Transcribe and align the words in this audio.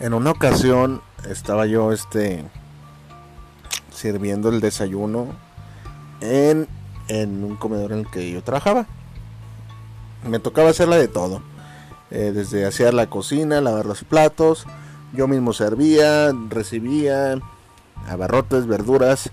En 0.00 0.14
una 0.14 0.30
ocasión 0.30 1.02
estaba 1.28 1.66
yo 1.66 1.92
este 1.92 2.44
sirviendo 3.92 4.48
el 4.48 4.60
desayuno 4.60 5.26
en, 6.20 6.68
en 7.08 7.42
un 7.42 7.56
comedor 7.56 7.92
en 7.92 8.00
el 8.00 8.10
que 8.10 8.30
yo 8.30 8.42
trabajaba. 8.42 8.86
Me 10.24 10.38
tocaba 10.38 10.70
hacerla 10.70 10.96
de 10.96 11.08
todo. 11.08 11.42
Eh, 12.10 12.32
desde 12.34 12.64
hacer 12.64 12.94
la 12.94 13.10
cocina, 13.10 13.60
lavar 13.60 13.86
los 13.86 14.04
platos. 14.04 14.66
Yo 15.12 15.26
mismo 15.26 15.52
servía, 15.52 16.32
recibía 16.48 17.38
abarrotes, 18.06 18.66
verduras. 18.66 19.30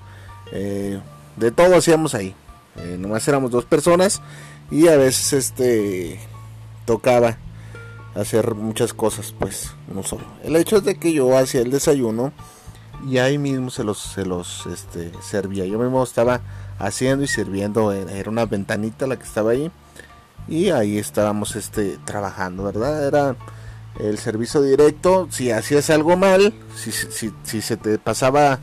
eh, 0.52 1.00
de 1.36 1.52
todo 1.52 1.78
hacíamos 1.78 2.16
ahí. 2.16 2.34
Eh, 2.78 2.98
nomás 3.00 3.28
éramos 3.28 3.52
dos 3.52 3.66
personas. 3.66 4.22
Y 4.72 4.88
a 4.88 4.98
veces 4.98 5.34
este 5.34 6.20
tocaba 6.86 7.38
hacer 8.16 8.56
muchas 8.56 8.94
cosas, 8.94 9.34
pues, 9.38 9.72
no 9.94 10.04
solo. 10.04 10.24
El 10.44 10.56
hecho 10.56 10.78
es 10.78 10.84
de 10.84 10.98
que 10.98 11.14
yo 11.14 11.38
hacía 11.38 11.62
el 11.62 11.72
desayuno 11.72 12.32
y 13.08 13.18
ahí 13.18 13.38
mismo 13.38 13.70
se 13.70 13.84
los, 13.84 14.00
se 14.00 14.26
los 14.26 14.66
este, 14.68 15.12
servía. 15.22 15.66
Yo 15.66 15.78
mismo 15.78 16.04
estaba 16.04 16.42
haciendo 16.80 17.24
y 17.24 17.28
sirviendo, 17.28 17.92
era 17.92 18.30
una 18.30 18.46
ventanita 18.46 19.08
la 19.08 19.18
que 19.18 19.24
estaba 19.24 19.52
ahí 19.52 19.72
y 20.48 20.70
ahí 20.70 20.98
estábamos 20.98 21.56
este, 21.56 21.98
trabajando, 22.06 22.64
¿verdad? 22.64 23.08
Era 23.08 23.36
el 24.00 24.18
servicio 24.18 24.62
directo, 24.62 25.28
si 25.32 25.52
hacías 25.52 25.90
algo 25.90 26.18
mal, 26.18 26.54
si, 26.76 26.92
si, 26.92 27.32
si 27.44 27.62
se 27.62 27.78
te 27.78 27.98
pasaba 27.98 28.60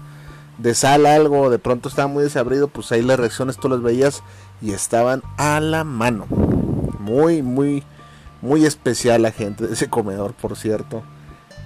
de 0.59 0.75
sal 0.75 1.07
algo, 1.07 1.51
de 1.51 1.59
pronto 1.59 1.89
estaba 1.89 2.09
muy 2.09 2.23
desabrido, 2.23 2.69
pues 2.69 2.93
ahí 2.93 3.03
las 3.03 3.19
reacciones 3.19 3.57
tú 3.57 3.69
las 3.69 3.83
veías 3.83 4.23
y 4.61 4.73
estaban 4.73 5.23
a 5.37 5.61
la 5.61 5.85
mano. 5.85 6.27
Muy, 7.01 7.43
muy, 7.43 7.83
muy 8.43 8.67
especial 8.67 9.23
la 9.23 9.31
gente 9.31 9.67
de 9.67 9.73
ese 9.73 9.89
comedor, 9.89 10.35
por 10.35 10.57
cierto. 10.57 11.03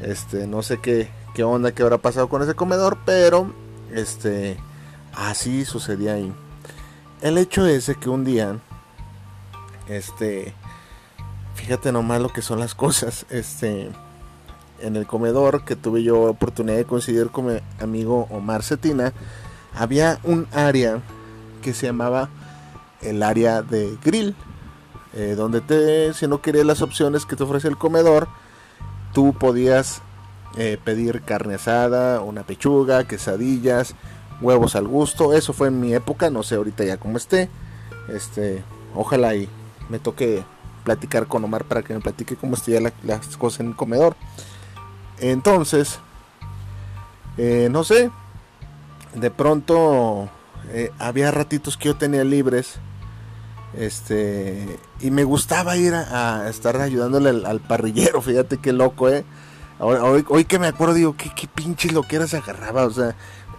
Este, 0.01 0.47
no 0.47 0.63
sé 0.63 0.79
qué, 0.79 1.09
qué 1.35 1.43
onda, 1.43 1.73
qué 1.73 1.83
habrá 1.83 1.99
pasado 1.99 2.29
con 2.29 2.43
ese 2.43 2.55
comedor, 2.55 2.99
pero 3.05 3.53
este, 3.93 4.59
así 5.15 5.65
sucedía 5.65 6.13
ahí. 6.13 6.33
El 7.23 7.39
hecho 7.39 7.67
es 7.67 7.91
que 7.99 8.11
un 8.11 8.25
día, 8.25 8.59
este, 9.89 10.55
fíjate 11.55 11.93
nomás 11.93 12.21
lo 12.21 12.29
que 12.29 12.43
son 12.43 12.61
las 12.61 12.75
cosas, 12.75 13.25
este, 13.31 13.91
en 14.81 14.97
el 14.97 15.07
comedor 15.07 15.65
que 15.65 15.77
tuve 15.77 16.03
yo 16.03 16.21
oportunidad 16.23 16.77
de 16.77 16.85
coincidir 16.85 17.31
con 17.31 17.47
mi 17.47 17.59
amigo 17.81 18.29
Omar 18.31 18.63
Cetina, 18.63 19.15
había 19.75 20.21
un 20.25 20.47
área 20.53 21.01
que 21.63 21.73
se 21.73 21.87
llamaba 21.87 22.29
el 23.01 23.23
área 23.23 23.63
de 23.63 23.97
grill 24.05 24.37
eh, 25.15 25.35
donde 25.37 25.61
te, 25.61 26.13
si 26.15 26.27
no 26.27 26.43
querías 26.43 26.67
las 26.67 26.83
opciones 26.83 27.27
que 27.27 27.37
te 27.37 27.45
ofrece 27.45 27.69
el 27.69 27.79
comedor, 27.79 28.29
tú 29.13 29.33
podías 29.33 30.03
eh, 30.57 30.79
pedir 30.83 31.23
carne 31.23 31.55
asada, 31.55 32.21
una 32.21 32.43
pechuga, 32.43 33.05
quesadillas, 33.05 33.95
huevos 34.41 34.77
al 34.77 34.87
gusto. 34.87 35.33
Eso 35.33 35.53
fue 35.53 35.69
en 35.69 35.81
mi 35.81 35.95
época, 35.95 36.31
no 36.31 36.43
sé 36.43 36.57
ahorita 36.57 36.85
ya 36.85 36.99
cómo 36.99 37.17
esté. 37.17 37.49
Este, 38.09 38.63
ojalá 38.95 39.35
y 39.35 39.49
me 39.89 39.99
toque 39.99 40.45
platicar 40.85 41.27
con 41.27 41.45
Omar 41.45 41.65
para 41.65 41.83
que 41.83 41.95
me 41.95 42.01
platique 42.01 42.37
cómo 42.37 42.55
esté 42.55 42.81
la, 42.81 42.93
las 43.03 43.37
cosas 43.37 43.61
en 43.61 43.69
el 43.69 43.77
comedor. 43.77 44.17
Entonces, 45.19 45.99
eh, 47.39 47.69
no 47.71 47.85
sé, 47.85 48.11
de 49.15 49.31
pronto 49.31 50.29
había 50.99 51.31
ratitos 51.31 51.77
que 51.77 51.87
yo 51.87 51.97
tenía 51.97 52.25
libres 52.25 52.81
este 53.79 54.79
y 55.01 55.11
me 55.11 55.25
gustaba 55.25 55.77
ir 55.77 55.95
a, 55.95 56.49
estar 56.49 56.77
ayudándole 56.81 57.31
al, 57.31 57.61
parrillero 57.61 58.23
fíjate 58.23 58.59
qué 58.59 58.73
loco 58.73 59.09
eh 59.09 59.25
hoy, 59.79 60.45
que 60.45 60.59
me 60.59 60.69
acuerdo 60.69 60.95
digo 60.95 61.17
qué, 61.17 61.31
qué 61.37 61.47
pinches 61.47 61.93
lo 61.93 62.03
que 62.03 62.17
era 62.17 62.27
se 62.27 62.39
agarraba 62.39 62.85
o 62.85 62.91
sea 62.91 63.15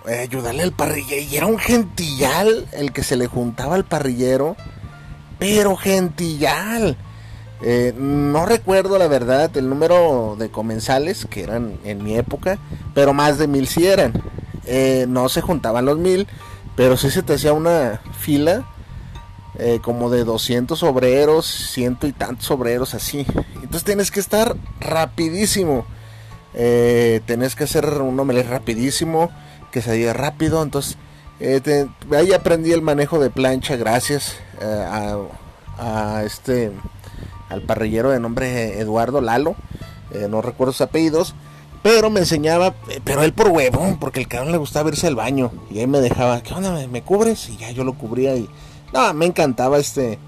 eh, 0.07 0.19
ayudarle 0.19 0.63
al 0.63 0.72
parrillero 0.72 1.22
y 1.22 1.35
era 1.35 1.47
un 1.47 1.59
gentillal 1.59 2.66
el 2.72 2.94
que 2.94 3.03
se 3.03 3.17
le 3.17 3.27
juntaba 3.27 3.75
al 3.75 3.83
parrillero 3.83 4.56
pero 5.38 5.75
gentillal. 5.75 6.97
Eh, 7.61 7.94
no 7.97 8.45
recuerdo 8.45 9.00
la 9.00 9.07
verdad 9.07 9.56
el 9.57 9.67
número 9.67 10.35
de 10.38 10.50
comensales 10.50 11.25
que 11.25 11.41
eran 11.41 11.79
en 11.83 12.03
mi 12.03 12.16
época 12.16 12.59
pero 12.94 13.13
más 13.13 13.38
de 13.38 13.47
mil 13.47 13.67
si 13.67 13.81
sí 13.81 13.88
eran. 13.88 14.13
Eh, 14.66 15.06
no 15.09 15.27
se 15.27 15.41
juntaban 15.41 15.85
los 15.85 15.97
mil 15.97 16.27
pero 16.75 16.95
sí 16.95 17.09
se 17.09 17.23
te 17.23 17.33
hacía 17.33 17.51
una 17.53 18.01
fila 18.17 18.66
eh, 19.59 19.79
como 19.81 20.12
de 20.12 20.23
200 20.23 20.84
obreros, 20.84 21.47
ciento 21.47 22.06
y 22.06 22.12
tantos 22.12 22.51
obreros 22.51 22.94
así. 22.94 23.25
Entonces 23.56 23.84
tienes 23.84 24.12
que 24.12 24.19
estar 24.19 24.56
rapidísimo. 24.79 25.84
Eh, 26.53 27.22
tenés 27.25 27.56
que 27.56 27.63
hacer 27.63 27.85
un 28.01 28.19
omelette 28.19 28.50
rapidísimo, 28.50 29.31
que 29.72 29.81
se 29.81 29.94
diga 29.94 30.13
rápido. 30.13 30.62
Entonces 30.62 31.00
eh, 31.40 31.88
ahí 32.16 32.34
aprendí 32.34 32.72
el 32.72 32.84
manejo 32.84 33.18
de 33.18 33.31
plancha 33.31 33.78
gracias 33.78 34.35
a, 34.62 36.22
este 36.24 36.72
al 37.50 37.63
parrillero 37.63 38.12
de 38.12 38.19
nombre 38.19 38.79
Eduardo 38.79 39.22
Lalo. 39.22 39.56
No 40.29 40.44
recuerdo 40.44 40.72
sus 40.74 40.81
apellidos. 40.81 41.34
Pero 41.81 42.09
me 42.09 42.19
enseñaba, 42.19 42.75
pero 43.03 43.24
él 43.24 43.34
por 43.34 43.47
huevo, 43.47 43.97
porque 44.00 44.19
el 44.19 44.28
cabrón 44.28 44.51
le 44.51 44.57
gustaba 44.57 44.89
irse 44.89 45.07
al 45.07 45.16
baño. 45.16 45.51
Y 45.72 45.79
ahí 45.79 45.88
me 45.88 46.00
dejaba, 46.00 46.41
¿qué 46.41 46.53
onda? 46.53 46.72
¿Me, 46.72 46.88
me 46.88 47.01
cubres? 47.01 47.50
Y 47.50 47.57
ya 47.57 47.72
yo 47.72 47.84
lo 47.84 47.94
cubría 47.94 48.35
y 48.35 48.50
no, 48.93 49.13
me 49.13 49.25
encantaba 49.25 49.77
este 49.77 50.19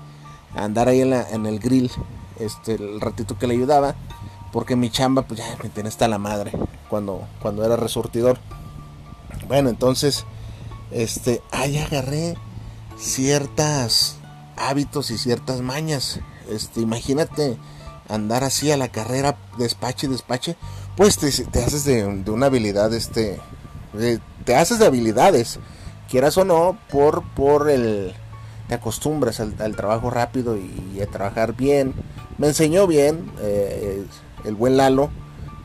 andar 0.55 0.87
ahí 0.87 1.01
en, 1.01 1.45
el 1.45 1.59
grill, 1.59 1.91
este 2.39 2.75
el 2.75 2.99
ratito 2.99 3.37
que 3.37 3.47
le 3.47 3.53
ayudaba, 3.53 3.95
porque 4.51 4.75
mi 4.75 4.89
chamba 4.89 5.23
pues 5.23 5.39
ya 5.39 5.57
me 5.63 5.69
tenía 5.69 5.89
hasta 5.89 6.07
la 6.07 6.17
madre 6.17 6.51
cuando 6.89 7.27
cuando 7.41 7.65
era 7.65 7.75
resurtidor. 7.75 8.39
Bueno, 9.47 9.69
entonces 9.69 10.25
este 10.91 11.41
ahí 11.51 11.77
agarré 11.77 12.35
ciertas 12.97 14.17
hábitos 14.57 15.11
y 15.11 15.17
ciertas 15.17 15.61
mañas. 15.61 16.19
Este, 16.49 16.81
imagínate 16.81 17.57
andar 18.07 18.43
así 18.43 18.71
a 18.71 18.77
la 18.77 18.89
carrera, 18.89 19.37
despache 19.57 20.07
despache, 20.07 20.55
pues 20.97 21.17
te, 21.17 21.31
te 21.31 21.63
haces 21.63 21.85
de, 21.85 22.03
de, 22.03 22.31
una 22.31 22.47
habilidad, 22.47 22.93
este, 22.93 23.39
de, 23.93 24.19
te 24.45 24.55
haces 24.55 24.79
de 24.79 24.87
habilidades, 24.87 25.59
quieras 26.09 26.37
o 26.37 26.43
no, 26.43 26.77
por, 26.89 27.23
por 27.35 27.69
el, 27.69 28.15
te 28.69 28.75
acostumbras 28.75 29.39
al, 29.39 29.75
trabajo 29.75 30.11
rápido 30.11 30.55
y, 30.55 30.71
y, 30.95 31.01
a 31.01 31.07
trabajar 31.07 31.55
bien. 31.55 31.93
Me 32.37 32.47
enseñó 32.47 32.87
bien 32.87 33.29
eh, 33.41 34.05
el 34.45 34.55
buen 34.55 34.77
Lalo, 34.77 35.09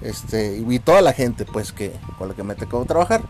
este, 0.00 0.56
y 0.56 0.78
toda 0.78 1.02
la 1.02 1.12
gente, 1.12 1.44
pues, 1.44 1.72
que 1.72 1.92
con 2.18 2.28
la 2.28 2.34
que 2.34 2.42
me 2.42 2.54
tocó 2.54 2.84
trabajar. 2.86 3.22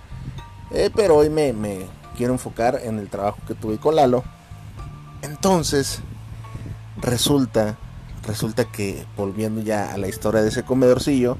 Eh, 0.71 0.91
pero 0.94 1.17
hoy 1.17 1.29
me, 1.29 1.53
me 1.53 1.87
quiero 2.17 2.32
enfocar 2.32 2.81
en 2.85 3.00
el 3.00 3.11
trabajo 3.11 3.38
que 3.49 3.55
tuve 3.55 3.79
con 3.79 3.97
Lalo. 3.97 4.23
Entonces, 5.23 6.00
resulta 7.00 7.77
resulta 8.27 8.65
que 8.65 9.05
volviendo 9.19 9.61
ya 9.61 9.93
a 9.93 9.99
la 9.99 10.09
historia 10.09 10.41
de 10.41 10.49
ese 10.49 10.62
comedorcillo 10.62 11.37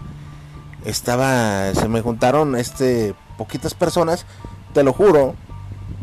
estaba 0.85 1.73
se 1.75 1.89
me 1.89 2.03
juntaron 2.03 2.57
este 2.57 3.15
poquitas 3.39 3.73
personas 3.73 4.27
te 4.75 4.83
lo 4.83 4.93
juro 4.93 5.35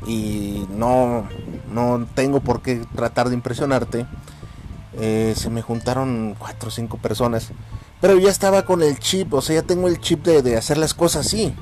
y 0.07 0.65
no 0.71 1.27
no 1.71 2.05
tengo 2.13 2.41
por 2.41 2.61
qué 2.61 2.85
tratar 2.95 3.29
de 3.29 3.35
impresionarte 3.35 4.05
eh, 4.99 5.33
se 5.35 5.49
me 5.49 5.61
juntaron 5.61 6.35
cuatro 6.37 6.67
o 6.67 6.71
cinco 6.71 6.97
personas 6.97 7.51
pero 8.01 8.17
ya 8.17 8.29
estaba 8.29 8.65
con 8.65 8.83
el 8.83 8.99
chip 8.99 9.33
o 9.33 9.41
sea 9.41 9.61
ya 9.61 9.67
tengo 9.67 9.87
el 9.87 9.99
chip 9.99 10.25
de, 10.25 10.41
de 10.41 10.57
hacer 10.57 10.77
las 10.77 10.93
cosas 10.93 11.25
así 11.27 11.55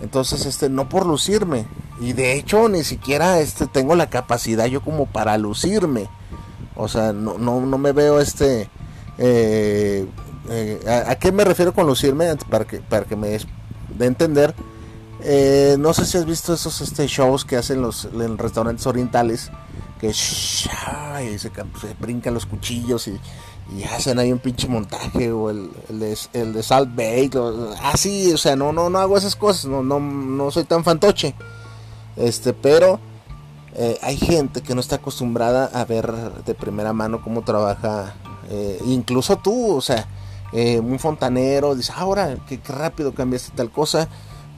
entonces 0.00 0.46
este 0.46 0.68
no 0.68 0.88
por 0.88 1.06
lucirme 1.06 1.66
Y 2.00 2.14
de 2.14 2.34
hecho 2.34 2.68
ni 2.68 2.82
siquiera 2.82 3.40
este 3.40 3.66
tengo 3.66 3.94
la 3.94 4.08
capacidad 4.08 4.66
yo 4.66 4.80
como 4.80 5.06
para 5.06 5.36
lucirme. 5.36 6.08
O 6.74 6.88
sea, 6.88 7.12
no, 7.12 7.36
no, 7.38 7.60
no 7.60 7.78
me 7.78 7.92
veo 7.92 8.20
este... 8.20 8.70
Eh, 9.18 10.06
eh, 10.48 11.04
¿a, 11.06 11.14
qué 11.16 11.30
me 11.30 11.44
refiero 11.44 11.74
con 11.74 11.86
lucirme? 11.86 12.34
Para 12.48 12.64
que, 12.64 12.78
para 12.78 13.04
que 13.04 13.16
me 13.16 13.38
dé 13.98 14.06
entender. 14.06 14.54
Eh, 15.22 15.76
no 15.78 15.92
sé 15.92 16.06
si 16.06 16.18
has 16.18 16.24
visto 16.24 16.54
esos 16.54 16.80
este, 16.80 17.06
shows 17.06 17.44
que 17.44 17.56
hacen 17.56 17.82
los 17.82 18.08
restaurantes 18.36 18.86
orientales. 18.86 19.50
Que 20.00 20.14
se, 20.14 20.70
brincan 21.98 22.32
los 22.32 22.46
cuchillos 22.46 23.06
y, 23.08 23.20
hacen 23.84 24.18
ahí 24.18 24.32
un 24.32 24.38
pinche 24.38 24.66
montaje. 24.66 25.30
O 25.30 25.50
el, 25.50 25.70
de, 25.88 26.16
el 26.32 26.52
de 26.52 26.62
Salt 26.62 26.94
Bake. 26.94 27.38
así, 27.82 28.32
o 28.32 28.38
sea, 28.38 28.56
no, 28.56 28.72
no, 28.72 28.90
no 28.90 28.98
hago 28.98 29.16
esas 29.16 29.36
cosas. 29.36 29.66
No, 29.66 29.82
no, 29.82 30.00
no 30.00 30.50
soy 30.50 30.64
tan 30.64 30.84
fantoche. 30.84 31.34
Este, 32.16 32.52
pero 32.52 33.00
eh, 33.74 33.98
hay 34.02 34.16
gente 34.16 34.62
que 34.62 34.74
no 34.74 34.80
está 34.80 34.96
acostumbrada 34.96 35.70
a 35.72 35.84
ver 35.84 36.12
de 36.44 36.54
primera 36.54 36.92
mano 36.92 37.22
cómo 37.22 37.42
trabaja, 37.42 38.14
eh, 38.50 38.80
incluso 38.84 39.36
tú, 39.36 39.76
o 39.76 39.80
sea, 39.80 40.06
eh, 40.52 40.80
un 40.80 40.98
fontanero, 40.98 41.76
dice, 41.76 41.92
ahora, 41.94 42.36
qué, 42.48 42.60
rápido 42.66 43.14
cambiaste 43.14 43.52
tal 43.54 43.70
cosa, 43.70 44.08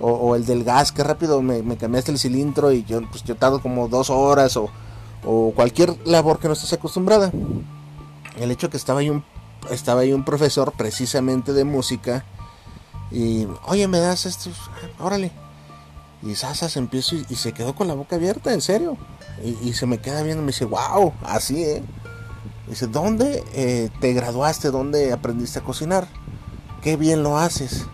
o, 0.02 0.34
el 0.34 0.44
del 0.44 0.64
gas, 0.64 0.92
qué 0.92 1.04
rápido 1.04 1.40
me, 1.42 1.76
cambiaste 1.76 2.10
el 2.10 2.18
cilindro 2.18 2.72
y 2.72 2.84
yo, 2.84 3.00
pues 3.08 3.22
yo 3.22 3.36
tardo 3.36 3.62
como 3.62 3.88
dos 3.88 4.10
horas, 4.10 4.56
o, 4.56 4.68
o, 5.24 5.52
cualquier 5.54 5.96
labor 6.06 6.38
que 6.38 6.48
no 6.48 6.54
estés 6.54 6.72
acostumbrada. 6.72 7.32
El 8.38 8.50
hecho 8.50 8.68
que 8.68 8.76
estaba 8.76 9.00
ahí 9.00 9.10
un, 9.10 9.24
estaba 9.70 10.00
ahí 10.00 10.12
un 10.12 10.24
profesor 10.24 10.72
precisamente 10.72 11.52
de 11.52 11.64
música, 11.64 12.24
y, 13.10 13.46
oye, 13.66 13.86
me 13.88 14.00
das 14.00 14.26
esto, 14.26 14.50
órale 14.98 15.32
y 16.22 16.36
Sasas 16.36 16.76
empiezo 16.76 17.16
y, 17.16 17.34
se 17.34 17.52
quedó 17.52 17.74
con 17.74 17.88
la 17.88 17.94
boca 17.94 18.16
abierta, 18.16 18.52
en 18.52 18.60
serio. 18.60 18.96
Y, 19.62 19.72
se 19.72 19.86
me 19.86 19.98
queda 19.98 20.22
viendo 20.22 20.42
me 20.42 20.48
dice, 20.48 20.64
wow, 20.64 21.12
así, 21.24 21.64
¿eh? 21.64 21.82
Dice, 22.68 22.86
¿dónde 22.86 23.42
eh, 23.54 23.90
te 24.00 24.12
graduaste? 24.12 24.70
¿Dónde 24.70 25.12
aprendiste 25.12 25.58
a 25.58 25.62
cocinar? 25.62 26.06
Qué 26.80 26.96
bien 26.96 27.22
lo 27.24 27.36
haces. 27.36 27.86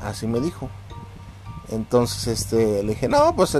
Así 0.00 0.26
me 0.26 0.40
dijo. 0.40 0.70
Entonces, 1.70 2.26
este, 2.26 2.82
le 2.82 2.90
dije, 2.94 3.08
no, 3.08 3.34
pues, 3.36 3.56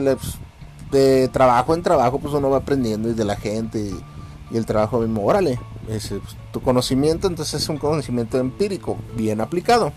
de 0.91 1.29
trabajo 1.29 1.75
en 1.75 1.83
trabajo, 1.83 2.19
pues 2.19 2.33
uno 2.35 2.51
va 2.51 2.59
aprendiendo 2.59 3.11
y 3.11 3.15
de 3.15 3.25
la 3.25 3.37
gente 3.37 3.79
y, 3.79 4.57
el 4.57 4.65
trabajo 4.65 5.01
mismo, 5.01 5.25
órale. 5.25 5.61
Pues, 5.87 6.15
tu 6.53 6.63
conocimiento 6.63 7.27
entonces 7.27 7.63
es 7.63 7.69
un 7.69 7.77
conocimiento 7.77 8.39
empírico, 8.39 8.97
bien 9.15 9.41
aplicado. 9.41 9.93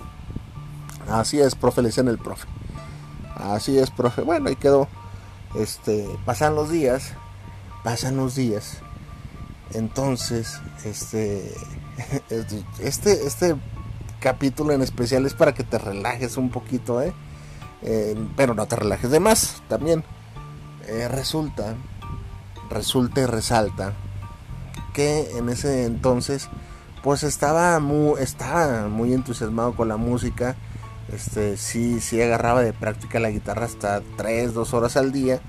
Así 1.10 1.40
es, 1.40 1.56
profe, 1.56 1.81
le 1.81 1.90
en 1.90 2.08
el 2.08 2.18
profe. 2.18 2.48
Así 3.36 3.78
es, 3.78 3.90
profe. 3.90 4.22
Bueno, 4.22 4.50
ahí 4.50 4.56
quedó. 4.56 4.88
Este, 5.56 6.08
pasan 6.25 6.56
los 6.56 6.69
días, 6.69 7.13
pasan 7.84 8.18
los 8.18 8.36
días. 8.36 8.80
Entonces, 9.74 10.60
este, 10.84 11.54
este, 12.80 13.25
este 13.25 13.56
capítulo 14.19 14.74
en 14.74 14.81
especial 14.81 15.25
es 15.25 15.34
para 15.34 15.54
que 15.54 15.63
te 15.63 15.78
relajes 15.78 16.38
un 16.38 16.50
poquito, 16.50 17.02
¿eh? 17.02 17.13
Eh 17.81 18.16
pero 18.36 18.54
no 18.54 18.66
te 18.68 18.75
relajes 18.75 19.10
de 19.12 19.19
más 19.19 19.62
también. 19.68 20.04
Eh, 20.88 21.07
resulta, 21.07 21.75
resulta 22.69 23.22
y 23.22 23.25
resalta 23.25 23.94
que 24.94 25.38
en 25.38 25.50
ese 25.50 25.86
entonces, 25.86 26.50
pues 27.04 27.24
estaba 27.24 27.80
muy, 27.80 28.19
estaba 28.22 28.88
muy 28.88 29.13
entusiasmado 29.13 29.75
con 29.75 29.88
la 29.88 29.98
música 29.98 30.56
este, 31.12 31.57
sí, 31.57 32.00
sí 32.00 32.22
agarraba 32.22 32.62
de 32.62 32.72
práctica 32.72 33.19
la 33.19 33.31
guitarra 33.31 33.66
hasta 33.66 34.01
3, 34.16 34.54
2 34.54 34.74
horas 34.74 34.95
al 34.95 35.12
día. 35.12 35.42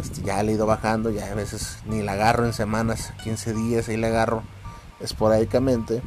Este, 0.00 0.22
ya 0.22 0.42
le 0.42 0.52
he 0.52 0.54
ido 0.54 0.66
bajando, 0.66 1.10
ya 1.10 1.30
a 1.30 1.34
veces 1.34 1.78
ni 1.86 2.02
la 2.02 2.12
agarro 2.12 2.46
en 2.46 2.52
semanas, 2.52 3.12
15 3.24 3.52
días, 3.52 3.88
ahí 3.88 3.96
la 3.96 4.08
agarro 4.08 4.42
esporádicamente. 5.00 6.02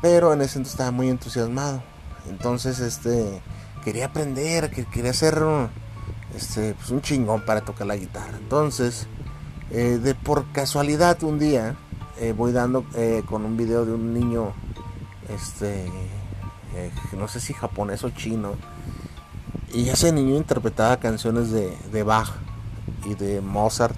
Pero 0.00 0.32
en 0.32 0.40
ese 0.40 0.58
entonces 0.58 0.74
estaba 0.74 0.90
muy 0.90 1.08
entusiasmado. 1.10 1.82
Entonces, 2.28 2.80
este, 2.80 3.42
quería 3.88 4.04
aprender, 4.04 4.70
que 4.70 4.84
quería 4.84 5.12
hacer 5.12 5.42
este, 6.36 6.74
pues 6.74 6.90
un 6.90 7.00
chingón 7.00 7.40
para 7.46 7.62
tocar 7.62 7.86
la 7.86 7.96
guitarra. 7.96 8.36
Entonces, 8.36 9.06
eh, 9.70 9.98
de 10.02 10.14
por 10.14 10.52
casualidad 10.52 11.22
un 11.22 11.38
día 11.38 11.74
eh, 12.20 12.34
voy 12.36 12.52
dando 12.52 12.84
eh, 12.94 13.22
con 13.24 13.46
un 13.46 13.56
video 13.56 13.86
de 13.86 13.94
un 13.94 14.12
niño, 14.12 14.52
este, 15.30 15.90
no 17.16 17.28
sé 17.28 17.40
si 17.40 17.54
japonés 17.54 18.04
o 18.04 18.10
chino. 18.10 18.56
Y 19.72 19.88
ese 19.88 20.12
niño 20.12 20.36
interpretaba 20.36 20.98
canciones 20.98 21.50
de, 21.50 21.74
de 21.90 22.02
Bach 22.02 22.28
y 23.06 23.14
de 23.14 23.40
Mozart 23.40 23.96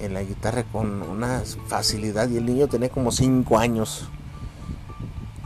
en 0.00 0.12
la 0.12 0.24
guitarra 0.24 0.64
con 0.64 1.02
una 1.02 1.44
facilidad. 1.68 2.28
Y 2.30 2.38
el 2.38 2.46
niño 2.46 2.66
tenía 2.66 2.88
como 2.88 3.12
5 3.12 3.58
años. 3.58 4.08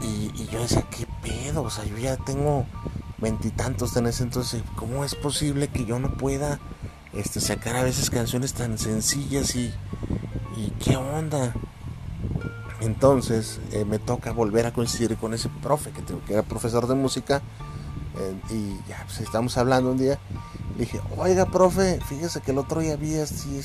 Y, 0.01 0.47
yo 0.47 0.59
decía, 0.61 0.83
¿qué 0.89 1.05
pedo? 1.21 1.61
O 1.61 1.69
sea, 1.69 1.85
yo 1.85 1.95
ya 1.97 2.17
tengo 2.17 2.65
veintitantos 3.21 3.95
en 3.95 4.07
entonces. 4.07 4.63
¿Cómo 4.75 5.03
es 5.03 5.15
posible 5.15 5.67
que 5.67 5.85
yo 5.85 5.99
no 5.99 6.17
pueda 6.17 6.59
este, 7.13 7.39
sacar 7.41 7.75
a 7.75 7.83
veces 7.83 8.09
canciones 8.09 8.53
tan 8.53 8.77
sencillas 8.77 9.55
y, 9.55 9.73
qué 10.83 10.97
onda? 10.97 11.53
Entonces 12.81 13.59
eh, 13.73 13.83
me 13.83 13.99
toca 13.99 14.31
volver 14.31 14.65
a 14.65 14.73
coincidir 14.73 15.17
con 15.17 15.33
ese 15.33 15.49
profe 15.61 15.91
que, 15.91 16.01
que 16.25 16.33
era 16.33 16.43
profesor 16.43 16.87
de 16.87 16.95
música. 16.95 17.41
Eh, 18.17 18.35
y 18.51 18.89
ya, 18.89 19.03
pues 19.05 19.21
estamos 19.21 19.57
hablando 19.57 19.91
un 19.91 19.97
día. 19.97 20.19
Le 20.73 20.85
dije, 20.85 21.01
oiga, 21.17 21.45
profe, 21.45 21.99
fíjese 22.07 22.41
que 22.41 22.51
el 22.51 22.57
otro 22.57 22.81
día 22.81 22.95
vi 22.95 23.15
así. 23.15 23.61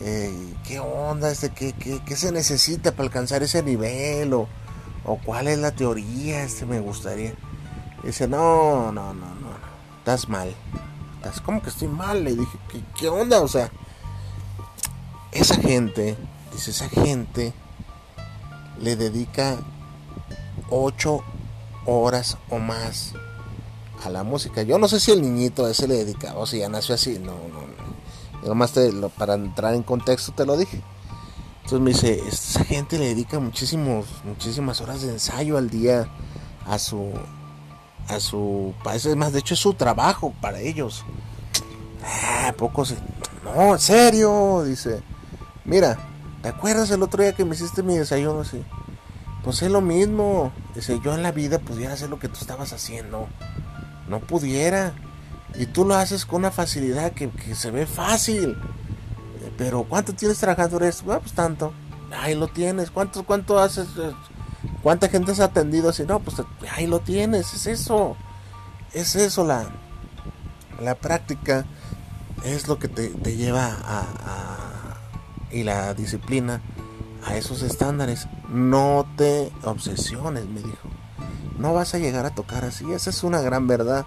Eh, 0.00 0.54
¿Qué 0.66 0.80
onda? 0.80 1.30
Este, 1.30 1.50
¿qué, 1.50 1.72
qué, 1.74 2.16
se 2.16 2.32
necesita 2.32 2.92
para 2.92 3.04
alcanzar 3.04 3.42
ese 3.42 3.62
nivel? 3.62 4.32
O, 4.32 4.48
o, 5.04 5.18
cuál 5.18 5.48
es 5.48 5.58
la 5.58 5.72
teoría? 5.72 6.42
Este 6.42 6.64
me 6.66 6.80
gustaría. 6.80 7.34
Dice, 8.08 8.28
no, 8.28 8.92
no, 8.92 9.14
no, 9.14 9.26
no, 9.26 9.34
no. 9.34 9.70
Estás 9.98 10.28
mal. 10.28 10.54
Estás 11.16 11.40
como 11.40 11.62
que 11.62 11.70
estoy 11.70 11.88
mal. 11.88 12.24
Le 12.24 12.34
dije, 12.34 12.58
¿qué, 12.70 12.82
qué 12.98 13.08
onda? 13.08 13.40
O 13.42 13.48
sea, 13.48 13.70
esa 15.32 15.56
gente, 15.56 16.16
dice, 16.52 16.70
esa 16.70 16.88
gente 16.88 17.52
le 18.80 18.96
dedica 18.96 19.58
8 20.70 21.22
horas 21.86 22.38
o 22.48 22.58
más 22.58 23.14
a 24.04 24.10
la 24.10 24.22
música. 24.22 24.62
Yo 24.62 24.78
no 24.78 24.88
sé 24.88 25.00
si 25.00 25.10
el 25.10 25.22
niñito 25.22 25.68
ese 25.68 25.86
le 25.86 25.96
dedica 25.96 26.34
o 26.36 26.46
si 26.46 26.58
ya 26.58 26.68
nació 26.68 26.94
así, 26.94 27.18
no, 27.18 27.32
no. 27.32 27.70
Yo 28.42 28.48
nomás 28.48 28.72
te, 28.72 28.90
para 29.18 29.34
entrar 29.34 29.74
en 29.74 29.82
contexto 29.82 30.32
te 30.32 30.46
lo 30.46 30.56
dije. 30.56 30.82
Entonces 31.56 31.80
me 31.80 31.90
dice, 31.90 32.26
esa 32.26 32.64
gente 32.64 32.98
le 32.98 33.06
dedica 33.06 33.38
muchísimos, 33.38 34.06
muchísimas 34.24 34.80
horas 34.80 35.02
de 35.02 35.10
ensayo 35.10 35.58
al 35.58 35.68
día 35.68 36.08
a 36.66 36.78
su, 36.78 37.12
a 38.08 38.20
su, 38.20 38.74
es 38.92 39.16
más, 39.16 39.32
de 39.32 39.40
hecho 39.40 39.54
es 39.54 39.60
su 39.60 39.74
trabajo 39.74 40.34
para 40.40 40.60
ellos. 40.60 41.04
Ah, 42.04 42.54
poco 42.56 42.84
no, 43.44 43.72
en 43.74 43.80
serio, 43.80 44.64
dice, 44.64 45.02
mira, 45.64 45.98
¿Te 46.42 46.48
acuerdas 46.48 46.90
el 46.90 47.02
otro 47.02 47.22
día 47.22 47.34
que 47.34 47.44
me 47.44 47.54
hiciste 47.54 47.82
mi 47.82 47.98
desayuno 47.98 48.40
así? 48.40 48.64
Pues 49.44 49.60
es 49.62 49.70
lo 49.70 49.82
mismo. 49.82 50.52
Dice, 50.74 50.98
yo 51.04 51.14
en 51.14 51.22
la 51.22 51.32
vida 51.32 51.58
pudiera 51.58 51.92
hacer 51.92 52.08
lo 52.08 52.18
que 52.18 52.28
tú 52.28 52.38
estabas 52.40 52.72
haciendo. 52.72 53.28
No 54.08 54.20
pudiera. 54.20 54.94
Y 55.54 55.66
tú 55.66 55.84
lo 55.84 55.96
haces 55.96 56.24
con 56.24 56.40
una 56.40 56.50
facilidad 56.50 57.12
que, 57.12 57.30
se 57.54 57.70
ve 57.70 57.86
fácil. 57.86 58.56
Pero 59.58 59.84
¿cuánto 59.84 60.14
tienes 60.14 60.38
trabajando 60.38 60.82
esto? 60.82 61.04
Bueno, 61.04 61.20
pues 61.20 61.34
tanto. 61.34 61.74
Ahí 62.18 62.34
lo 62.34 62.48
tienes. 62.48 62.90
¿Cuánto, 62.90 63.22
cuánto 63.24 63.58
haces? 63.58 63.88
¿Cuánta 64.82 65.08
gente 65.08 65.32
has 65.32 65.40
atendido 65.40 65.90
así? 65.90 66.04
No, 66.04 66.20
pues 66.20 66.42
ahí 66.72 66.86
lo 66.86 67.00
tienes. 67.00 67.52
Es 67.54 67.66
eso. 67.66 68.16
Es 68.92 69.16
eso 69.16 69.44
la, 69.44 69.66
la 70.80 70.94
práctica. 70.94 71.66
Es 72.44 72.68
lo 72.68 72.78
que 72.78 72.88
te, 72.88 73.36
lleva 73.36 73.76
a 73.84 74.90
y 75.50 75.64
la 75.64 75.94
disciplina 75.94 76.60
a 77.26 77.36
esos 77.36 77.62
estándares. 77.62 78.26
No 78.48 79.06
te 79.16 79.52
obsesiones, 79.64 80.46
me 80.46 80.60
dijo. 80.60 80.88
No 81.58 81.74
vas 81.74 81.94
a 81.94 81.98
llegar 81.98 82.26
a 82.26 82.34
tocar 82.34 82.64
así. 82.64 82.90
Esa 82.92 83.10
es 83.10 83.22
una 83.22 83.40
gran 83.40 83.66
verdad. 83.66 84.06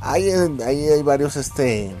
Ahí, 0.00 0.30
hay 0.30 1.02
varios 1.02 1.36
este 1.36 1.94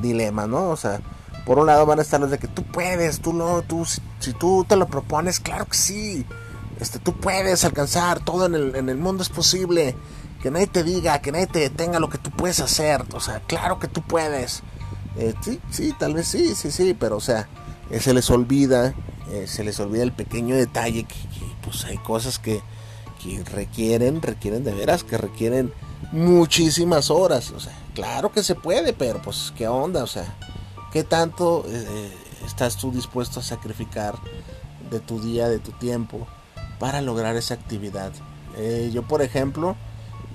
dilemas, 0.00 0.48
¿no? 0.48 0.68
O 0.68 0.76
sea, 0.76 1.00
por 1.46 1.58
un 1.58 1.66
lado 1.66 1.86
van 1.86 1.98
a 1.98 2.02
estar 2.02 2.20
los 2.20 2.30
de 2.30 2.38
que 2.38 2.48
tú 2.48 2.62
puedes, 2.64 3.20
tú 3.20 3.32
no, 3.32 3.62
tú 3.62 3.84
si, 3.84 4.32
tú 4.34 4.64
te 4.68 4.76
lo 4.76 4.86
propones, 4.86 5.40
claro 5.40 5.66
que 5.66 5.76
sí. 5.76 6.26
Este, 6.80 6.98
tú 6.98 7.14
puedes 7.14 7.64
alcanzar, 7.64 8.20
todo 8.20 8.46
en 8.46 8.54
el, 8.54 8.74
en 8.74 8.88
el 8.88 8.96
mundo 8.96 9.22
es 9.22 9.28
posible. 9.28 9.94
Que 10.42 10.50
nadie 10.50 10.66
te 10.66 10.82
diga, 10.82 11.20
que 11.20 11.32
nadie 11.32 11.46
te 11.46 11.58
detenga 11.58 12.00
lo 12.00 12.08
que 12.08 12.16
tú 12.16 12.30
puedes 12.30 12.60
hacer. 12.60 13.04
O 13.12 13.20
sea, 13.20 13.40
claro 13.40 13.78
que 13.78 13.88
tú 13.88 14.00
puedes. 14.02 14.62
Eh, 15.16 15.34
sí, 15.42 15.60
sí, 15.70 15.94
tal 15.98 16.14
vez 16.14 16.28
sí, 16.28 16.54
sí, 16.54 16.70
sí, 16.70 16.96
pero 16.98 17.16
o 17.16 17.20
sea, 17.20 17.48
eh, 17.90 18.00
se 18.00 18.14
les 18.14 18.30
olvida, 18.30 18.94
eh, 19.30 19.46
se 19.46 19.64
les 19.64 19.78
olvida 19.80 20.02
el 20.02 20.12
pequeño 20.12 20.56
detalle 20.56 21.04
que, 21.04 21.14
pues 21.62 21.84
hay 21.84 21.98
cosas 21.98 22.38
que, 22.38 22.62
requieren, 23.52 24.22
requieren 24.22 24.64
de 24.64 24.72
veras, 24.72 25.04
que 25.04 25.18
requieren 25.18 25.74
muchísimas 26.10 27.10
horas. 27.10 27.50
O 27.50 27.60
sea, 27.60 27.76
claro 27.94 28.32
que 28.32 28.42
se 28.42 28.54
puede, 28.54 28.94
pero 28.94 29.20
pues, 29.20 29.52
¿qué 29.58 29.68
onda? 29.68 30.02
O 30.02 30.06
sea, 30.06 30.24
¿qué 30.90 31.04
tanto 31.04 31.66
estás 32.46 32.78
tú 32.78 32.90
dispuesto 32.90 33.40
a 33.40 33.42
sacrificar 33.42 34.14
de 34.90 35.00
tu 35.00 35.20
día, 35.20 35.48
de 35.48 35.58
tu 35.58 35.72
tiempo, 35.72 36.26
para 36.80 37.00
lograr 37.00 37.36
esa 37.36 37.54
actividad? 37.54 38.10
Eh, 38.56 38.90
yo, 38.92 39.04
por 39.04 39.22
ejemplo, 39.22 39.76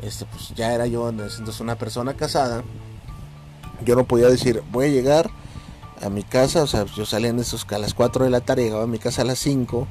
este, 0.02 0.26
pues 0.26 0.54
ya 0.56 0.74
era 0.74 0.88
yo 0.88 1.10
entonces 1.10 1.60
una 1.60 1.78
persona 1.78 2.14
casada. 2.14 2.64
Yo 3.84 3.98
no 3.98 4.06
podía 4.06 4.30
decir, 4.30 4.64
voy 4.72 4.86
a 4.86 4.90
llegar 4.90 5.30
a 6.02 6.10
mi 6.10 6.24
casa, 6.24 6.64
o 6.64 6.68
sea, 6.68 6.86
yo 6.86 7.06
salía 7.06 7.30
en 7.30 7.40
esos, 7.40 7.66
a 7.70 7.78
las 7.78 7.94
4 7.94 8.24
de 8.24 8.32
la 8.32 8.40
tarde, 8.40 8.64
llegaba 8.64 8.84
a 8.84 8.88
mi 8.88 9.00
casa 9.00 9.24
a 9.24 9.26
las 9.26 9.40
5, 9.40 9.86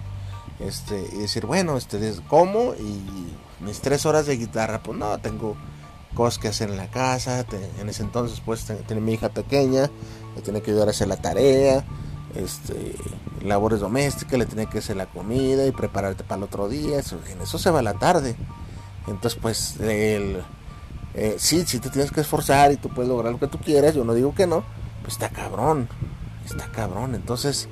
este, 0.61 1.07
y 1.13 1.19
decir, 1.19 1.45
bueno, 1.45 1.77
este, 1.77 2.15
¿cómo? 2.29 2.75
Y 2.75 3.63
mis 3.63 3.81
3 3.81 4.07
horas 4.07 4.25
de 4.25 4.37
guitarra, 4.37 4.83
pues 4.83 4.99
no, 4.99 5.19
tengo 5.19 5.57
cosas 6.15 6.39
que 6.39 6.49
hacer 6.49 6.71
en 6.71 6.77
la 6.77 6.91
casa, 6.91 7.45
en 7.81 7.89
ese 7.89 8.03
entonces 8.03 8.41
pues 8.45 8.65
tenía 8.65 9.03
mi 9.03 9.15
hija 9.15 9.31
pequeña, 9.31 9.91
le 10.37 10.43
tenía 10.43 10.63
que 10.63 10.71
ayudar 10.71 10.89
a 10.89 10.93
hacer 10.93 11.09
la 11.09 11.17
tarea, 11.17 11.85
este, 12.37 12.95
labores 13.43 13.81
domésticas, 13.81 14.39
le 14.39 14.47
tenía 14.47 14.67
que 14.67 14.79
hacer 14.79 14.97
la 14.97 15.07
comida 15.07 15.67
y 15.67 15.73
prepararte 15.73 16.25
para 16.25 16.39
el 16.39 16.45
otro 16.45 16.69
día, 16.69 16.99
eso, 16.99 17.19
en 17.31 17.41
eso 17.41 17.59
se 17.59 17.71
va 17.71 17.83
la 17.83 17.95
tarde. 17.95 18.37
Entonces 19.07 19.39
pues 19.41 19.81
el, 19.81 20.43
eh, 21.15 21.37
sí, 21.39 21.65
sí 21.67 21.79
te 21.79 21.91
tienes 21.91 22.11
que 22.11 22.21
esforzar 22.21 22.73
y 22.73 22.77
tú 22.77 22.89
puedes 22.89 23.09
lograr 23.09 23.33
lo 23.33 23.39
que 23.39 23.49
tú 23.49 23.59
quieras, 23.59 23.95
yo 23.95 24.05
no 24.05 24.15
digo 24.15 24.35
que 24.35 24.47
no, 24.47 24.65
pues 25.03 25.15
está 25.15 25.29
cabrón, 25.29 25.89
está 26.45 26.67
cabrón, 26.69 27.15
entonces 27.15 27.69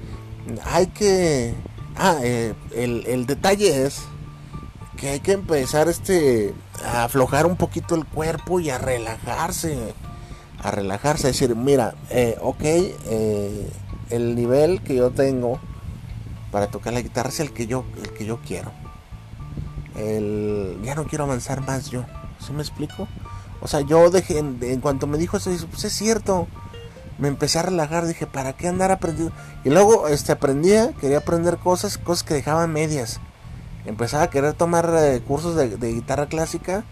hay 0.64 0.88
que... 0.88 1.54
Ah, 1.94 2.16
eh, 2.22 2.54
el, 2.74 3.04
el 3.06 3.26
detalle 3.26 3.84
es 3.84 4.02
que 4.96 5.10
hay 5.10 5.20
que 5.20 5.32
empezar 5.32 5.88
este 5.88 6.54
a 6.84 7.04
aflojar 7.04 7.46
un 7.46 7.56
poquito 7.56 7.94
el 7.94 8.06
cuerpo 8.06 8.60
y 8.60 8.70
a 8.70 8.78
relajarse 8.78 9.76
a 10.62 10.70
relajarse 10.70 11.26
a 11.26 11.30
decir 11.30 11.56
mira 11.56 11.94
eh, 12.10 12.38
ok 12.40 12.62
eh, 12.62 13.68
el 14.12 14.34
nivel 14.36 14.82
que 14.82 14.94
yo 14.94 15.10
tengo 15.10 15.58
para 16.50 16.68
tocar 16.68 16.92
la 16.92 17.00
guitarra 17.00 17.30
es 17.30 17.40
el 17.40 17.52
que 17.52 17.66
yo 17.66 17.84
el 18.02 18.10
que 18.10 18.24
yo 18.24 18.38
quiero. 18.46 18.70
El, 19.96 20.78
ya 20.84 20.94
no 20.94 21.04
quiero 21.04 21.24
avanzar 21.24 21.60
más 21.66 21.90
yo 21.90 22.04
¿sí 22.38 22.52
me 22.52 22.62
explico? 22.62 23.08
o 23.60 23.68
sea 23.68 23.80
yo 23.82 24.10
dejé 24.10 24.38
en, 24.38 24.80
cuanto 24.80 25.06
me 25.06 25.18
dijo 25.18 25.36
eso 25.36 25.50
pues 25.70 25.84
es 25.84 25.92
cierto 25.92 26.48
me 27.18 27.28
empecé 27.28 27.58
a 27.58 27.62
relajar 27.62 28.06
dije 28.06 28.26
para 28.26 28.54
qué 28.54 28.68
andar 28.68 28.90
aprendiendo 28.90 29.34
y 29.64 29.70
luego 29.70 30.08
este 30.08 30.32
aprendía 30.32 30.92
quería 31.00 31.18
aprender 31.18 31.58
cosas 31.58 31.98
cosas 31.98 32.24
que 32.24 32.34
dejaba 32.34 32.66
medias. 32.66 33.20
Empezaba 33.84 34.24
a 34.24 34.30
querer 34.30 34.54
tomar 34.54 34.94
eh, 34.96 35.20
cursos 35.26 35.56
de, 35.56 35.92
guitarra 35.92 36.26
clásica 36.26 36.84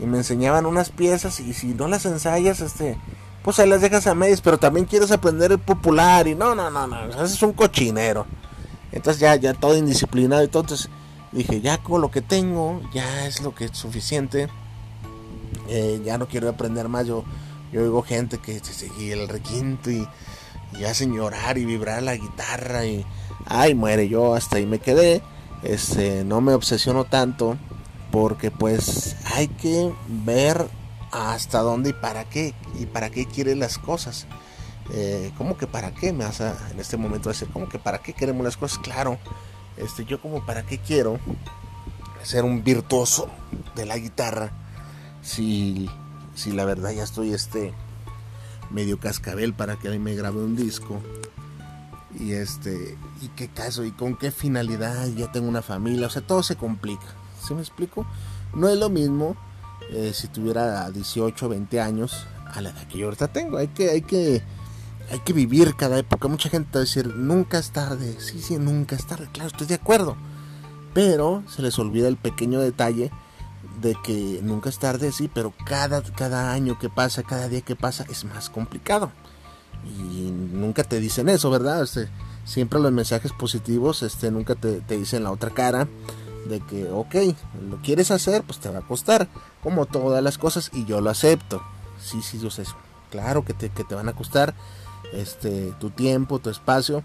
y 0.00 0.04
me 0.04 0.18
enseñaban 0.18 0.66
unas 0.66 0.90
piezas 0.90 1.40
y 1.40 1.54
si 1.54 1.68
no 1.72 1.88
las 1.88 2.04
ensayas, 2.04 2.60
este, 2.60 2.98
pues 3.44 3.60
ahí 3.60 3.68
las 3.68 3.80
dejas 3.80 4.08
a 4.08 4.14
medias, 4.16 4.40
pero 4.40 4.58
también 4.58 4.86
quieres 4.86 5.12
aprender 5.12 5.52
el 5.52 5.60
popular 5.60 6.26
y 6.26 6.34
no, 6.34 6.56
no, 6.56 6.68
no, 6.70 6.86
no, 6.88 7.04
eso 7.10 7.24
es 7.24 7.42
un 7.42 7.52
cochinero. 7.52 8.26
Entonces 8.90 9.20
ya, 9.20 9.36
ya 9.36 9.54
todo 9.54 9.76
indisciplinado 9.76 10.42
y 10.42 10.48
todo, 10.48 10.62
entonces 10.62 10.88
dije, 11.30 11.60
ya 11.60 11.78
con 11.78 12.00
lo 12.00 12.10
que 12.10 12.22
tengo, 12.22 12.80
ya 12.92 13.26
es 13.26 13.40
lo 13.40 13.54
que 13.54 13.66
es 13.66 13.76
suficiente, 13.76 14.48
eh, 15.68 16.00
ya 16.04 16.18
no 16.18 16.26
quiero 16.26 16.48
aprender 16.48 16.88
más, 16.88 17.06
yo, 17.06 17.24
yo 17.72 17.82
oigo 17.82 18.02
gente 18.02 18.38
que 18.38 18.58
se 18.58 18.72
sigue 18.72 19.12
el 19.12 19.28
requinto 19.28 19.90
y, 19.90 20.08
y 20.78 20.84
hacen 20.84 21.14
llorar 21.14 21.58
y 21.58 21.64
vibrar 21.64 22.02
la 22.02 22.16
guitarra 22.16 22.84
y, 22.86 23.06
ay, 23.46 23.74
muere, 23.74 24.08
yo 24.08 24.34
hasta 24.34 24.56
ahí 24.56 24.66
me 24.66 24.80
quedé 24.80 25.22
este, 25.64 26.24
no 26.24 26.40
me 26.40 26.52
obsesiono 26.52 27.04
tanto 27.04 27.56
porque 28.10 28.50
pues 28.50 29.16
hay 29.34 29.48
que 29.48 29.92
ver 30.06 30.68
hasta 31.14 31.60
dónde 31.60 31.90
y 31.90 31.92
para 31.92 32.24
qué 32.28 32.54
y 32.78 32.86
para 32.86 33.10
qué 33.10 33.26
quiere 33.26 33.54
las 33.54 33.78
cosas. 33.78 34.26
Eh, 34.92 35.32
¿Cómo 35.38 35.56
que 35.56 35.66
para 35.66 35.94
qué? 35.94 36.12
Me 36.12 36.24
hace 36.24 36.52
en 36.70 36.78
este 36.78 36.96
momento 36.96 37.28
decir, 37.28 37.48
¿cómo 37.52 37.68
que 37.68 37.78
para 37.78 37.98
qué 37.98 38.12
queremos 38.12 38.44
las 38.44 38.56
cosas? 38.56 38.78
Claro, 38.78 39.18
este, 39.76 40.04
yo 40.04 40.20
como 40.20 40.44
para 40.44 40.64
qué 40.64 40.78
quiero 40.78 41.18
ser 42.22 42.44
un 42.44 42.64
virtuoso 42.64 43.28
de 43.74 43.86
la 43.86 43.96
guitarra 43.98 44.50
si, 45.22 45.90
si 46.34 46.52
la 46.52 46.64
verdad 46.64 46.90
ya 46.92 47.02
estoy 47.02 47.32
este 47.34 47.74
medio 48.70 48.98
cascabel 48.98 49.52
para 49.52 49.76
que 49.76 49.88
ahí 49.88 49.98
me 49.98 50.14
grabe 50.14 50.38
un 50.38 50.56
disco 50.56 51.02
y 52.18 52.32
este 52.32 52.96
y 53.20 53.28
qué 53.28 53.48
caso 53.48 53.84
y 53.84 53.90
con 53.90 54.16
qué 54.16 54.30
finalidad 54.30 55.06
ya 55.08 55.30
tengo 55.32 55.48
una 55.48 55.60
familia 55.60 56.06
o 56.06 56.10
sea 56.10 56.22
todo 56.22 56.42
se 56.42 56.56
complica 56.56 57.06
¿sí 57.46 57.52
me 57.52 57.60
explico? 57.60 58.06
no 58.54 58.68
es 58.68 58.78
lo 58.78 58.88
mismo 58.88 59.36
eh, 59.90 60.12
si 60.14 60.28
tuviera 60.28 60.90
18 60.90 61.48
20 61.48 61.80
años 61.80 62.26
a 62.52 62.60
la 62.60 62.70
edad 62.70 62.86
que 62.86 62.98
yo 62.98 63.06
ahorita 63.06 63.28
tengo. 63.28 63.58
Hay 63.58 63.68
que 63.68 63.90
hay 63.90 64.02
que 64.02 64.42
hay 65.10 65.18
que 65.20 65.32
vivir 65.32 65.74
cada 65.76 65.98
época. 65.98 66.28
Mucha 66.28 66.48
gente 66.48 66.70
va 66.74 66.80
a 66.80 66.84
decir 66.84 67.14
nunca 67.14 67.58
es 67.58 67.70
tarde 67.70 68.16
sí 68.18 68.40
sí 68.40 68.56
nunca 68.58 68.96
es 68.96 69.06
tarde 69.06 69.28
claro 69.32 69.48
estoy 69.48 69.66
de 69.66 69.74
acuerdo. 69.74 70.16
Pero 70.92 71.42
se 71.48 71.62
les 71.62 71.78
olvida 71.78 72.08
el 72.08 72.16
pequeño 72.16 72.60
detalle 72.60 73.10
de 73.80 73.96
que 74.04 74.40
nunca 74.42 74.70
es 74.70 74.78
tarde 74.78 75.10
sí 75.12 75.30
pero 75.32 75.52
cada 75.66 76.02
cada 76.02 76.52
año 76.52 76.78
que 76.78 76.88
pasa 76.88 77.22
cada 77.22 77.48
día 77.48 77.60
que 77.60 77.76
pasa 77.76 78.04
es 78.10 78.24
más 78.24 78.50
complicado. 78.50 79.10
Y 79.84 80.30
nunca 80.30 80.82
te 80.84 80.98
dicen 80.98 81.28
eso, 81.28 81.50
¿verdad? 81.50 81.82
Este, 81.82 82.08
siempre 82.44 82.80
los 82.80 82.92
mensajes 82.92 83.32
positivos 83.32 84.02
este, 84.02 84.30
nunca 84.30 84.54
te, 84.54 84.80
dicen 84.80 85.24
la 85.24 85.30
otra 85.30 85.50
cara 85.50 85.88
de 86.48 86.60
que, 86.60 86.90
ok, 86.90 87.14
lo 87.68 87.76
quieres 87.82 88.10
hacer, 88.10 88.42
pues 88.42 88.58
te 88.58 88.68
va 88.68 88.78
a 88.78 88.82
costar, 88.82 89.28
como 89.62 89.86
todas 89.86 90.22
las 90.22 90.38
cosas, 90.38 90.70
y 90.72 90.84
yo 90.84 91.00
lo 91.00 91.10
acepto. 91.10 91.62
Sí, 92.00 92.22
sí, 92.22 92.38
yo 92.38 92.50
sé 92.50 92.64
Claro 93.10 93.44
que 93.44 93.54
te, 93.54 93.70
que 93.70 93.84
te 93.84 93.94
van 93.94 94.08
a 94.08 94.12
costar 94.12 94.54
este, 95.12 95.72
tu 95.78 95.90
tiempo, 95.90 96.40
tu 96.40 96.50
espacio, 96.50 97.04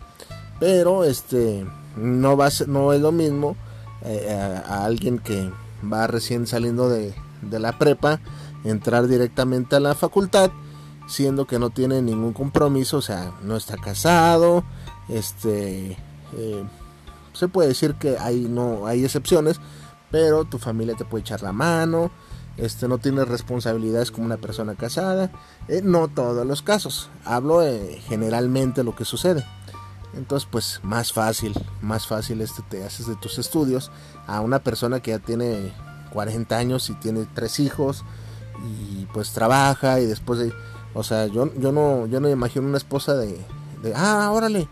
pero 0.59 1.03
este, 1.03 1.65
no, 1.95 2.35
va 2.35 2.49
no 2.67 2.93
es 2.93 3.01
lo 3.01 3.11
mismo 3.11 3.55
eh, 4.01 4.61
a, 4.67 4.85
alguien 4.85 5.19
que 5.19 5.51
va 5.91 6.07
recién 6.07 6.47
saliendo 6.47 6.89
de, 6.89 7.13
de 7.43 7.59
la 7.59 7.77
prepa, 7.77 8.19
entrar 8.63 9.07
directamente 9.07 9.75
a 9.75 9.79
la 9.79 9.93
facultad 9.93 10.51
siendo 11.09 11.45
que 11.45 11.59
no 11.59 11.71
tiene 11.71 12.01
ningún 12.01 12.33
compromiso, 12.33 12.97
o 12.97 13.01
sea, 13.01 13.33
no 13.43 13.57
está 13.57 13.75
casado, 13.77 14.63
este, 15.09 15.97
eh, 16.33 16.63
se 17.39 17.47
puede 17.47 17.69
decir 17.69 17.95
que 17.95 18.17
hay 18.17 18.47
no 18.49 18.85
hay 18.85 19.05
excepciones, 19.05 19.61
pero 20.11 20.43
tu 20.43 20.57
familia 20.57 20.95
te 20.95 21.05
puede 21.05 21.21
echar 21.21 21.41
la 21.41 21.53
mano, 21.53 22.11
este, 22.57 22.89
no 22.89 22.97
tienes 22.97 23.27
responsabilidades 23.27 24.11
como 24.11 24.25
una 24.25 24.37
persona 24.37 24.75
casada, 24.75 25.31
eh, 25.69 25.81
no 25.81 26.09
todos 26.09 26.45
los 26.45 26.61
casos, 26.61 27.09
hablo 27.23 27.63
eh, 27.63 28.01
generalmente 28.07 28.83
lo 28.83 28.95
que 28.95 29.05
sucede. 29.05 29.45
Entonces, 30.15 30.49
pues 30.51 30.79
más 30.83 31.13
fácil, 31.13 31.53
más 31.81 32.07
fácil 32.07 32.41
este 32.41 32.61
te 32.63 32.83
haces 32.83 33.07
de 33.07 33.15
tus 33.15 33.37
estudios 33.37 33.91
a 34.27 34.41
una 34.41 34.59
persona 34.59 34.99
que 34.99 35.11
ya 35.11 35.19
tiene 35.19 35.71
40 36.11 36.57
años 36.57 36.89
y 36.89 36.95
tiene 36.95 37.27
tres 37.33 37.59
hijos 37.59 38.03
y 38.65 39.05
pues 39.13 39.31
trabaja 39.31 40.01
y 40.01 40.07
después 40.07 40.39
de 40.39 40.51
o 40.93 41.03
sea, 41.03 41.27
yo, 41.27 41.53
yo 41.55 41.71
no 41.71 42.07
yo 42.07 42.19
no 42.19 42.27
imagino 42.27 42.67
una 42.67 42.77
esposa 42.77 43.15
de, 43.15 43.39
de 43.83 43.93
ah, 43.95 44.31
órale, 44.31 44.67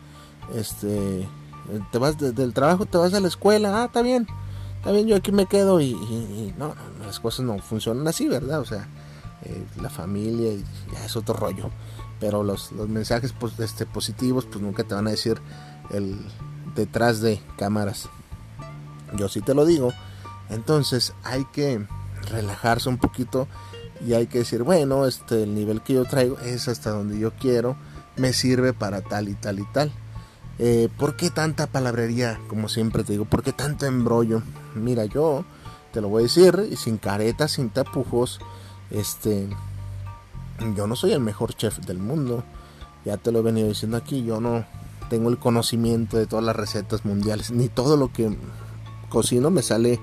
este, 0.55 1.29
te 1.91 1.97
vas 1.97 2.17
del 2.17 2.53
trabajo, 2.53 2.85
te 2.85 2.97
vas 2.97 3.13
a 3.13 3.19
la 3.19 3.27
escuela, 3.27 3.81
ah, 3.81 3.85
está 3.85 4.01
bien, 4.01 4.27
está 4.77 4.91
bien, 4.91 5.07
yo 5.07 5.15
aquí 5.15 5.31
me 5.31 5.45
quedo 5.45 5.81
y, 5.81 6.53
no, 6.57 6.73
las 7.05 7.19
cosas 7.19 7.45
no 7.45 7.57
funcionan 7.59 8.07
así, 8.07 8.27
¿verdad? 8.27 8.59
O 8.59 8.65
sea, 8.65 8.87
eh, 9.43 9.65
la 9.81 9.89
familia 9.89 10.51
y 10.51 10.63
ya 10.91 11.05
es 11.05 11.15
otro 11.15 11.35
rollo. 11.35 11.69
Pero 12.19 12.43
los, 12.43 12.71
los 12.71 12.89
mensajes 12.89 13.31
pues, 13.31 13.59
este, 13.59 13.85
positivos 13.85 14.45
pues 14.45 14.59
nunca 14.59 14.83
te 14.83 14.95
van 14.95 15.07
a 15.07 15.11
decir 15.11 15.39
el 15.91 16.19
detrás 16.75 17.21
de 17.21 17.41
cámaras. 17.57 18.09
Yo 19.15 19.29
sí 19.29 19.41
te 19.41 19.53
lo 19.53 19.65
digo. 19.65 19.93
Entonces 20.49 21.13
hay 21.23 21.45
que 21.45 21.85
relajarse 22.29 22.89
un 22.89 22.97
poquito 22.97 23.47
y 24.05 24.13
hay 24.13 24.27
que 24.27 24.39
decir, 24.39 24.63
bueno, 24.63 25.05
este, 25.05 25.43
el 25.43 25.55
nivel 25.55 25.81
que 25.81 25.93
yo 25.93 26.05
traigo 26.05 26.39
es 26.39 26.67
hasta 26.67 26.91
donde 26.91 27.19
yo 27.19 27.31
quiero, 27.33 27.75
me 28.15 28.33
sirve 28.33 28.73
para 28.73 29.01
tal 29.01 29.29
y 29.29 29.35
tal 29.35 29.59
y 29.59 29.65
tal. 29.73 29.91
Eh, 30.59 30.89
¿Por 30.97 31.15
qué 31.15 31.29
tanta 31.29 31.67
palabrería? 31.67 32.39
Como 32.47 32.67
siempre 32.67 33.03
te 33.03 33.13
digo, 33.13 33.25
¿por 33.25 33.43
qué 33.43 33.53
tanto 33.53 33.85
embrollo? 33.85 34.41
Mira, 34.75 35.05
yo 35.05 35.45
te 35.93 36.01
lo 36.01 36.09
voy 36.09 36.21
a 36.21 36.23
decir, 36.23 36.67
y 36.71 36.75
sin 36.75 36.97
caretas, 36.97 37.51
sin 37.53 37.69
tapujos, 37.69 38.39
este, 38.89 39.47
yo 40.75 40.87
no 40.87 40.95
soy 40.95 41.13
el 41.13 41.19
mejor 41.19 41.53
chef 41.53 41.79
del 41.79 41.99
mundo. 41.99 42.43
Ya 43.05 43.17
te 43.17 43.31
lo 43.31 43.39
he 43.39 43.43
venido 43.43 43.67
diciendo 43.67 43.97
aquí, 43.97 44.23
yo 44.23 44.41
no 44.41 44.65
tengo 45.09 45.29
el 45.29 45.37
conocimiento 45.37 46.17
de 46.17 46.27
todas 46.27 46.43
las 46.43 46.55
recetas 46.55 47.05
mundiales, 47.05 47.51
ni 47.51 47.69
todo 47.69 47.95
lo 47.95 48.11
que 48.11 48.35
cocino 49.09 49.49
me 49.49 49.61
sale 49.61 49.99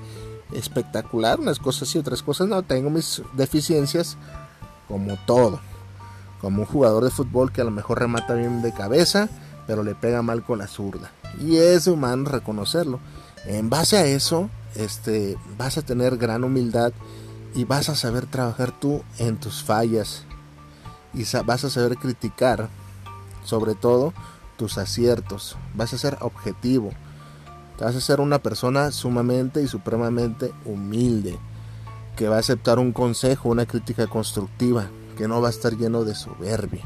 espectacular, 0.53 1.41
unas 1.41 1.59
cosas 1.59 1.95
y 1.95 1.99
otras 1.99 2.23
cosas 2.23 2.49
no, 2.49 2.63
tengo 2.63 2.91
mis 2.91 3.23
deficiencias 3.35 4.17
como 4.89 5.17
todo. 5.27 5.61
Como 6.41 6.63
un 6.63 6.67
jugador 6.67 7.05
de 7.05 7.11
fútbol 7.11 7.53
que 7.53 7.61
a 7.61 7.65
lo 7.65 7.71
mejor 7.71 7.99
remata 7.99 8.35
bien 8.35 8.63
de 8.63 8.73
cabeza, 8.73 9.29
pero 9.66 9.83
le 9.83 9.94
pega 9.94 10.23
mal 10.23 10.42
con 10.42 10.59
la 10.59 10.66
zurda. 10.66 11.11
Y 11.40 11.56
es 11.56 11.87
humano 11.87 12.30
reconocerlo. 12.30 13.00
En 13.47 13.71
base 13.71 13.97
a 13.97 14.06
eso, 14.06 14.50
este, 14.75 15.37
vas 15.59 15.78
a 15.78 15.83
tener 15.83 16.16
gran 16.16 16.44
humildad 16.44 16.92
y 17.54 17.64
vas 17.64 17.88
a 17.88 17.94
saber 17.94 18.26
trabajar 18.26 18.73
tú 18.73 19.02
en 19.18 19.37
tus 19.37 19.62
fallas 19.62 20.25
y 21.12 21.25
vas 21.44 21.64
a 21.64 21.71
saber 21.71 21.97
criticar 21.97 22.68
sobre 23.44 23.75
todo 23.75 24.12
tus 24.56 24.78
aciertos, 24.78 25.56
vas 25.75 25.92
a 25.92 25.99
ser 25.99 26.16
objetivo, 26.21 26.90
vas 27.78 27.94
a 27.94 28.00
ser 28.00 28.21
una 28.21 28.38
persona 28.40 28.90
sumamente 28.90 29.62
y 29.62 29.68
supremamente 29.68 30.52
humilde, 30.64 31.38
que 32.16 32.28
va 32.28 32.37
a 32.37 32.40
aceptar 32.40 32.78
un 32.78 32.92
consejo, 32.92 33.49
una 33.49 33.66
crítica 33.66 34.06
constructiva, 34.06 34.88
que 35.16 35.28
no 35.28 35.40
va 35.40 35.49
a 35.49 35.50
estar 35.50 35.76
lleno 35.76 36.04
de 36.04 36.14
soberbia. 36.14 36.85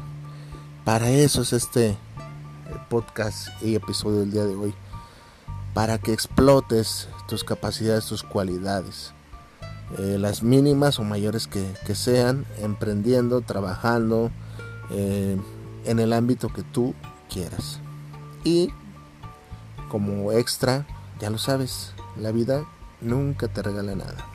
Para 0.85 1.09
eso 1.11 1.41
es 1.41 1.53
este 1.53 1.97
podcast 2.89 3.49
y 3.61 3.75
episodio 3.75 4.19
del 4.19 4.31
día 4.31 4.45
de 4.45 4.55
hoy, 4.55 4.73
para 5.73 5.97
que 5.97 6.13
explotes 6.13 7.07
tus 7.27 7.43
capacidades, 7.43 8.05
tus 8.05 8.23
cualidades 8.23 9.13
eh, 9.97 10.17
las 10.19 10.43
mínimas 10.43 10.99
o 10.99 11.03
mayores 11.03 11.47
que, 11.47 11.95
sean, 11.95 12.45
emprendiendo, 12.59 13.41
trabajando 13.41 14.29
eh, 14.91 15.35
en 15.85 15.99
el 15.99 16.13
ámbito 16.13 16.49
que 16.49 16.61
tú 16.61 16.93
quieras. 17.27 17.79
Y 18.43 18.69
como 19.89 20.31
extra, 20.31 20.85
ya 21.19 21.31
lo 21.31 21.39
sabes, 21.39 21.93
la 22.19 22.31
vida 22.31 22.65
nunca 23.01 23.47
te 23.47 23.63
regala 23.63 23.95
nada. 23.95 24.28